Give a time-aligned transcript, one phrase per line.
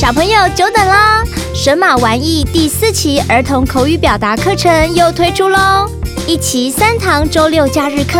[0.00, 1.22] 小朋友久等了，
[1.54, 5.86] 神马玩意第四期儿童口语表达课程又推出喽！
[6.26, 8.18] 一期三堂周六假日课，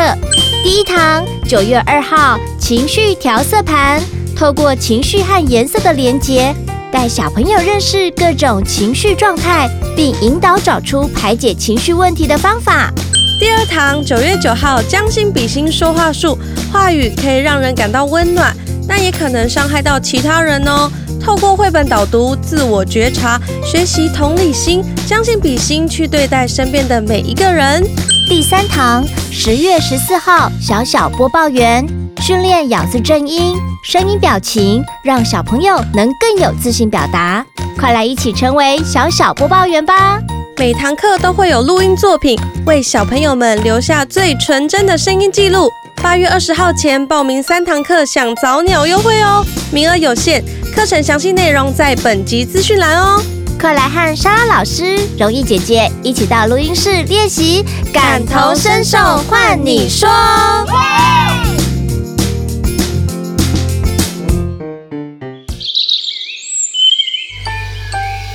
[0.62, 3.98] 第一堂九月二号情绪调色盘，
[4.36, 6.54] 透过情绪和颜色的连结，
[6.92, 12.92] 带小朋友认识各种情绪状态，并引导找出排解情绪问题的方法。
[13.40, 16.38] 第二堂九月九号将心比心说话术，
[16.70, 18.54] 话语可以让人感到温暖，
[18.88, 20.90] 但也可能伤害到其他人哦。
[21.20, 27.82] 透过绘本导读，自我觉察，学习同理心，将心比心去对待身边的每一个人。
[28.28, 31.86] 第三堂十月十四号小小播报员
[32.20, 37.44] 训练咬字正音、声音表情，让小朋友能更有自信表达。
[37.78, 40.18] 快来一起成为小小播报员吧！
[40.58, 45.68] 每堂课都会有录音作品，为小朋友们留下最纯真的声音记录。
[46.02, 50.42] 八月二十号前报名三堂课享早鸟优惠哦，名额有限。
[50.74, 53.22] 课程详细内容在本集资讯栏哦！
[53.58, 60.08] 快来和莎拉老师、容易姐姐一起到录音室练习，感同身受，换你说。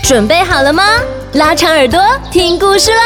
[0.02, 0.84] 准备好了吗？
[1.34, 2.02] 拉长耳朵
[2.32, 2.98] 听故事喽！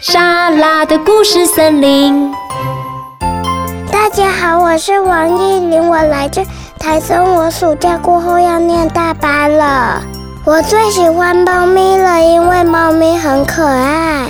[0.00, 2.32] 莎拉的故事森林。
[4.16, 6.40] 大家好，我是王艺霖，我来自。
[6.78, 10.00] 台中，我暑假过后要念大班了。
[10.44, 14.28] 我最喜欢猫咪了，因为猫咪很可爱。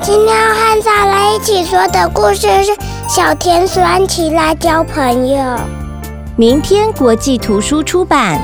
[0.00, 2.72] 今天要和大家一起说的故事是
[3.06, 5.36] 《小田鼠安琪拉交朋友》。
[6.34, 8.40] 明天国际图书出版，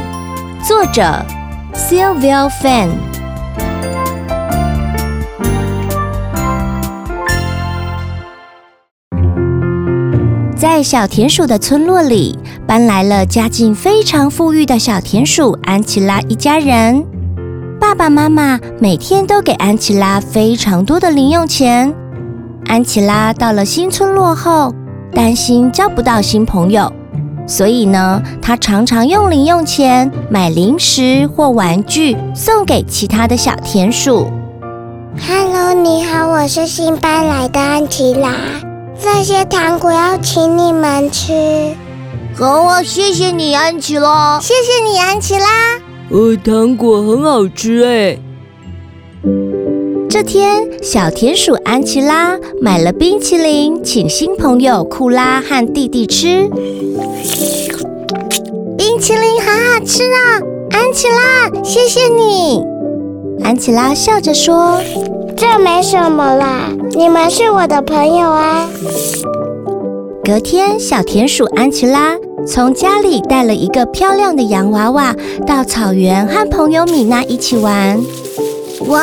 [0.63, 1.03] 作者
[1.75, 2.91] Sylvia Fan。
[10.63, 17.05] 在小田鼠的村落里，搬来了家境非常富裕的小田鼠安琪拉一家人。
[17.81, 21.93] 爸爸妈妈每天都给安琪拉非常多的零用钱。
[22.67, 24.73] 安琪拉到了新村落后，
[25.13, 26.93] 担心交不到新朋友，
[27.45, 34.29] 所以呢，她常常用零用钱买零食或玩具送给其他的小田鼠。
[35.27, 38.31] Hello，你好，我是新搬来的安琪拉。
[39.03, 41.33] 这些糖果要请你们吃。
[42.37, 44.39] 好啊，谢谢你，安琪拉。
[44.41, 45.47] 谢谢你，安琪拉。
[46.11, 48.17] 呃，糖果很好吃哎。
[50.09, 56.49] 这天，小田鼠安琪拉买了冰淇淋，请新朋友库拉和弟弟吃。
[58.79, 60.39] 冰淇淋好好吃啊，
[60.71, 62.63] 安琪拉，谢谢你。
[63.43, 64.81] 安琪拉笑着说。
[65.35, 68.69] 这没什么啦，你们是我的朋友啊。
[70.25, 72.17] 隔天，小田鼠安琪拉
[72.47, 75.15] 从家里带了一个漂亮的洋娃娃
[75.47, 77.99] 到草原和朋友米娜一起玩。
[78.89, 79.01] 哇，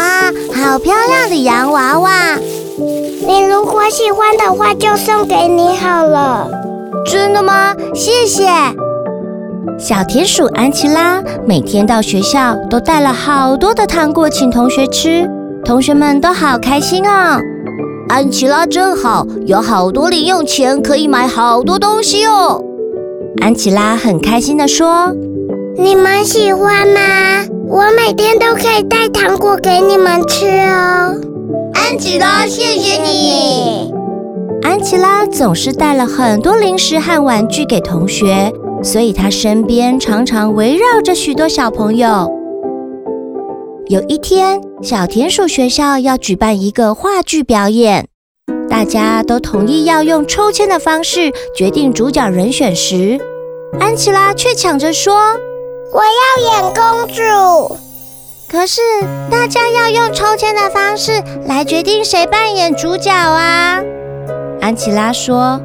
[0.54, 2.38] 好漂亮的洋娃娃！
[3.28, 6.50] 你如果喜欢的话，就送给你好了。
[7.06, 7.76] 真的吗？
[7.96, 8.48] 谢谢。
[9.78, 15.28] 小田鼠安琪拉每天到学校都带了好多的糖果请同学吃。
[15.66, 17.40] 同学们都好开心哦！
[18.10, 22.60] 安琪拉真好，有好多零用钱可以买好多东西哦。
[23.40, 25.14] 安琪拉很开心地说
[25.78, 27.00] ：“你们喜欢吗？
[27.68, 31.14] 我每天都可以带糖果给你们吃哦。”
[31.76, 33.94] 安琪拉，谢谢你。
[34.64, 42.28] 安琪拉总是带了很多零食和玩具给同学，所以她身边常常围绕着许多小朋友。
[43.88, 48.08] 有一天，小田鼠学校要举办一个话剧表演，
[48.70, 53.20] 大家都同意要用抽签的方式决定主角人选时，
[53.78, 55.14] 安琪拉却抢着说
[55.92, 57.78] ：“我要演公主。”
[58.50, 58.80] 可是
[59.30, 63.84] 大家要用抽签的方式来决定谁扮演主角啊！
[64.62, 65.60] 安琪拉说：“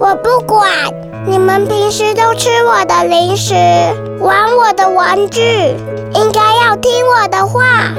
[0.00, 0.70] 我不管，
[1.26, 3.54] 你们平时都吃我的零食，
[4.20, 5.42] 玩我的玩具。”
[6.16, 7.92] 应该要听我的话。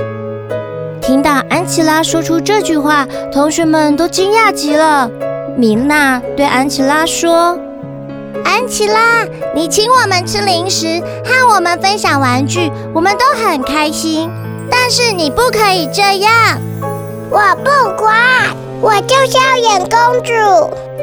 [1.09, 3.03] 听到安琪拉说出这句话，
[3.33, 5.09] 同学们都惊讶极了。
[5.57, 7.57] 米娜对安琪拉说
[8.45, 9.25] ：“安琪拉，
[9.55, 14.29] 你请我们吃零食，和我们分享玩具，我们都很开心。
[14.69, 16.31] 但是你不可以这样。
[17.31, 18.15] 我不管，
[18.79, 20.31] 我就是要演公主。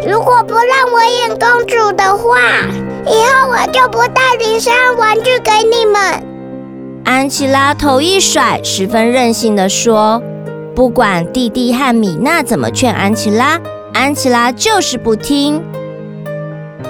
[0.08, 2.38] 如果不让我演公主的话，
[3.06, 6.24] 以后我就不带零食和玩具给你们。”
[7.06, 10.20] 安琪拉头一甩，十分任性地说
[10.74, 13.60] ：“不管弟弟和米娜怎么劝安琪拉，
[13.94, 15.62] 安琪拉就是不听。”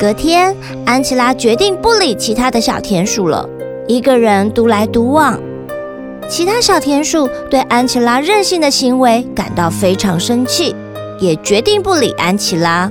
[0.00, 3.46] 隔天，安琪拉决定不理其他的小田鼠了，
[3.86, 5.38] 一个人独来独往。
[6.30, 10.74] 其他小田鼠对安琪拉任性的行为感到非常生气，
[11.20, 12.90] 也决定不理安琪拉。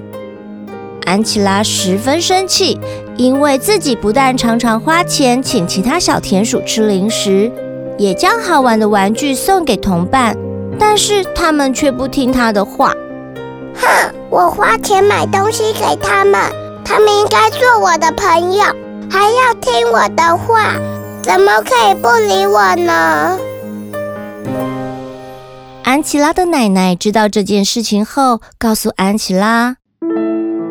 [1.06, 2.80] 安琪拉十分生气，
[3.16, 7.52] 因为自己不但常常花钱请其他小田鼠吃零食，
[7.98, 10.36] 也将好玩的玩具送给同伴，
[10.80, 12.94] 但是他们却不听他的话。
[13.76, 16.42] 哼，我花钱买东西给他们，
[16.84, 18.64] 他们应该做我的朋友，
[19.10, 20.74] 还要听我的话，
[21.22, 23.38] 怎么可以不理我呢？
[25.84, 29.76] 安琪拉的奶奶知道这件事情后，告诉安琪拉。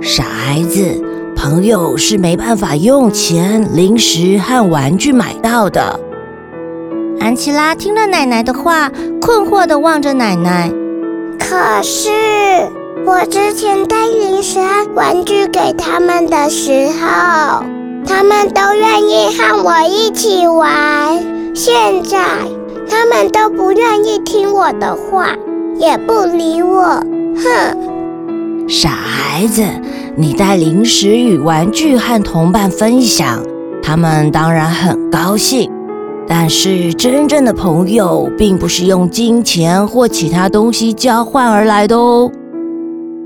[0.07, 1.03] 傻孩子，
[1.35, 5.99] 朋友是没办法用钱、零食和玩具买到的。
[7.19, 10.71] 安琪拉听了奶奶的话，困惑的望着奶奶。
[11.39, 12.11] 可是
[13.07, 17.65] 我之前带零食和玩具给他们的时候，
[18.07, 21.19] 他们都愿意和我一起玩。
[21.55, 22.19] 现在
[22.91, 25.29] 他们都不愿意听我的话，
[25.79, 27.03] 也不理我。
[27.37, 27.95] 哼！
[28.67, 29.63] 傻孩子，
[30.17, 33.43] 你带零食与玩具和同伴分享，
[33.83, 35.69] 他们当然很高兴。
[36.27, 42.31] 但是真正的朋友，并不是用金钱或其他东西交换而来的哦。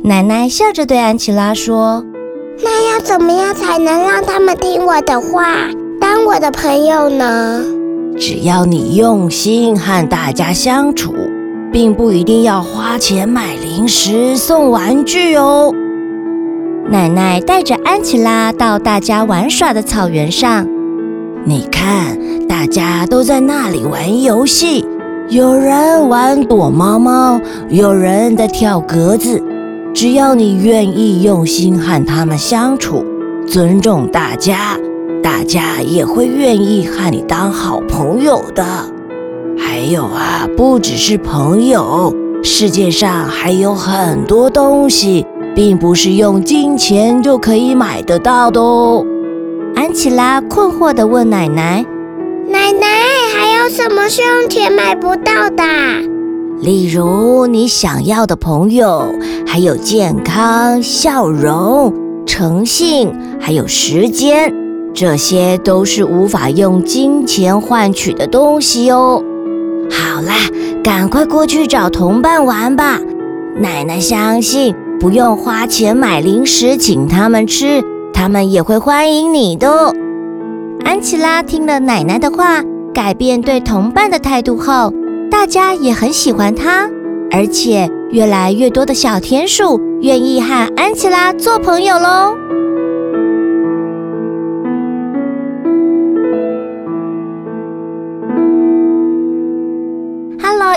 [0.03, 2.03] 奶奶笑着对安琪拉说
[2.65, 5.69] ：“那要怎么样才能让他们听我的话，
[6.01, 7.63] 当我的朋友呢？”
[8.19, 11.15] 只要你用心和大家相处。
[11.71, 15.71] 并不一定要花钱买零食送玩具哦。
[16.91, 20.67] 奶奶带着安琪拉到大家玩耍的草原上，
[21.45, 22.17] 你看，
[22.49, 24.87] 大家都在那里玩游戏，
[25.29, 27.39] 有人玩躲猫猫，
[27.69, 29.43] 有人在跳格子。
[29.93, 33.05] 只要你愿意用心和他们相处，
[33.47, 34.79] 尊重大家，
[35.23, 38.65] 大家也会愿意和你当好朋友的。
[39.59, 45.27] 还有啊，不只是朋友，世界上还有很多东西，
[45.59, 49.05] 并不是用金钱就可以买得到的哦。
[49.75, 51.85] 安琪拉困惑地问奶奶
[52.49, 52.87] ：“奶奶，
[53.37, 55.65] 还有什么是用钱买不到的？
[56.61, 59.13] 例如你想要的朋友，
[59.45, 61.93] 还有健康、笑容、
[62.25, 64.55] 诚信，还有时间，
[64.95, 69.21] 这些都是无法用金钱换取的东西哦。”
[69.91, 70.35] 好啦，
[70.85, 73.01] 赶快过去找同伴玩吧。
[73.61, 77.81] 奶奶相信，不用花钱买零食请他们吃，
[78.13, 79.95] 他们也会欢迎你的。
[80.85, 82.63] 安琪拉听了奶奶的话，
[82.93, 84.93] 改变对同伴的态度后，
[85.31, 86.91] 大家也很喜欢她，
[87.31, 92.35] 而且越来越多的小田鼠愿意和安琪拉做朋友喽。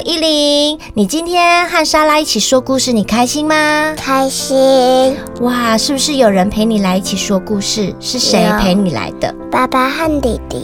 [0.03, 3.93] 依琳，你今天和莎拉一起说故事，你开心吗？
[3.95, 5.15] 开心。
[5.41, 7.93] 哇，是不是有人陪你来一起说故事？
[7.99, 9.33] 是谁陪你来的？
[9.51, 10.63] 爸爸和弟弟。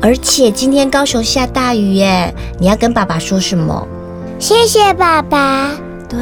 [0.00, 3.86] 而且今天高雄下大雨耶，你要跟爸爸说什么？
[4.38, 5.70] 谢谢爸爸。
[6.08, 6.18] 对，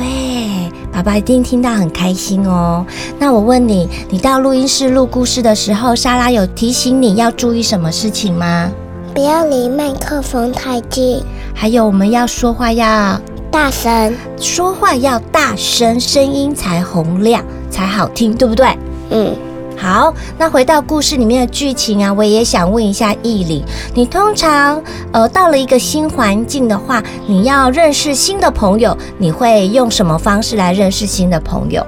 [0.93, 2.85] 爸爸一定听到很开心哦。
[3.19, 8.71] 那我问你，你到录音室录故事的时候，莎拉有提醒你要注意什么事情吗？
[9.15, 11.23] 不要离麦克风太近，
[11.59, 13.19] 还有我们要说话要
[13.51, 18.67] 大声，说话要大声，声音才洪亮，才好听，对不对？
[19.11, 19.35] 嗯，
[19.75, 20.13] 好。
[20.37, 24.81] 那回到故事里面的剧情啊，我也想问一下易玲，你通常
[25.13, 31.85] 呃到了一个新环境的话，你要认识新的朋友，你会用什么方式来认识新的朋友？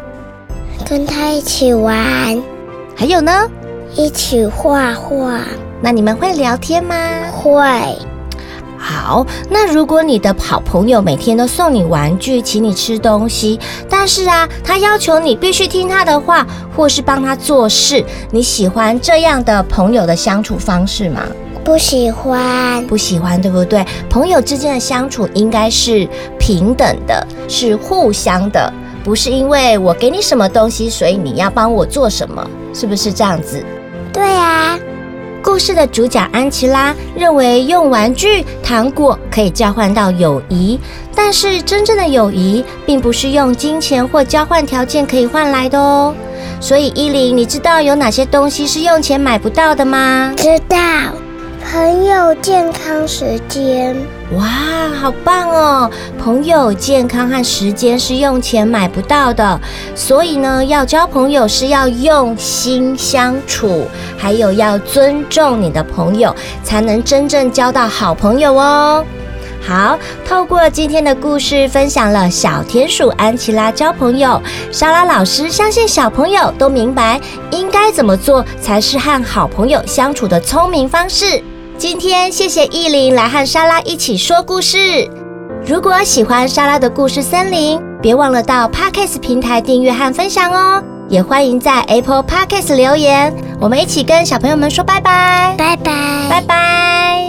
[0.89, 2.43] 跟他一起玩，
[2.97, 3.33] 还有呢？
[3.95, 5.41] 一起画画。
[5.83, 6.97] 那你们会聊天吗？
[7.31, 7.61] 会。
[8.89, 21.21] 好，那如果你的好朋友每天都送你玩具，请你吃东西，但是啊，他要求你必须听他的话，或是帮他做事，你喜欢这样的朋友的相处方式吗？
[21.63, 22.87] 不喜欢。
[22.87, 23.85] 不喜欢，对不对？
[24.09, 28.73] 朋友之间的相处应该是平等的，是互相的，
[29.05, 32.43] 不是因为我给你什么东西，所以你要帮我做什么，
[32.73, 33.63] 是不是这样子？
[34.15, 34.79] 对啊。
[35.49, 40.79] 故事的主角安琪拉认为用玩具、糖果可以交换到友谊，
[41.15, 46.15] 但是真正的友谊并不是用金钱或交换条件可以换来的哦。
[46.61, 50.35] 所以依琳，你知道有哪些东西是用钱买不到的吗？
[50.37, 50.77] 知道，
[51.71, 53.95] 朋友健康时间。
[54.33, 54.47] 哇，
[54.99, 55.91] 好棒哦！
[56.19, 59.61] 朋友健康和时间是用钱买不到的，
[59.95, 66.35] 所以呢，要交朋友是要用心相处，还有要尊重你的朋友，
[66.65, 69.05] 才能真正交到好朋友哦。
[69.61, 74.41] 好，透过今天的故事，分享了小田鼠安琪拉交朋友。
[74.73, 77.21] 莎拉老师相信小朋友都明白
[77.51, 81.43] 应该怎么做才是和好朋友相处的聪明方式。
[81.79, 85.09] 今天谢谢意林来和莎拉一起说故事。
[85.65, 90.83] 如果喜欢莎拉的故事森林，别忘了到 Podcast 平台订阅和分享哦。
[91.09, 95.93] 也欢迎在 Apple Podcast 留言，我们一起跟小朋友们说拜拜，拜拜，
[96.29, 97.25] 拜拜。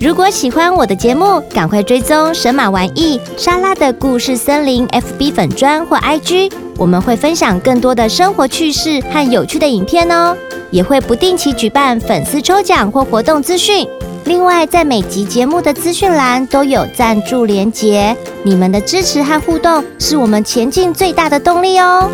[0.00, 10.36] 如果喜欢我的节目，赶快追踪神马玩意莎拉的故事森林 FB 粉砖或 IG，我们会分享更多的生活趣事和有趣的影片哦，
[10.70, 13.88] 也会不定期举办粉丝抽奖或活动资讯。
[14.24, 22.10] 另外，在每集节目的资讯栏都有赞助连接，你们的支持和互动是我们前进最大的动力哦。